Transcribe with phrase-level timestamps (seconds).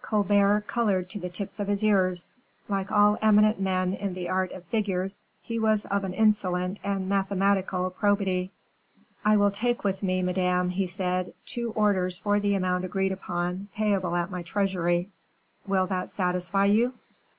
[0.00, 2.36] Colbert colored to the tips of his ears.
[2.70, 7.06] Like all eminent men in the art of figures, he was of an insolent and
[7.06, 8.50] mathematical probity.
[9.26, 13.68] "I will take with me, madame," he said, "two orders for the amount agreed upon,
[13.76, 15.10] payable at my treasury.
[15.66, 16.94] Will that satisfy you?"